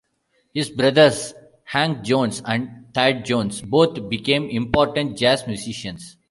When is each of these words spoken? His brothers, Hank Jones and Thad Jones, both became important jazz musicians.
His 0.51 0.71
brothers, 0.71 1.35
Hank 1.63 2.03
Jones 2.03 2.41
and 2.43 2.91
Thad 2.91 3.23
Jones, 3.23 3.61
both 3.61 4.09
became 4.09 4.49
important 4.49 5.15
jazz 5.15 5.45
musicians. 5.45 6.17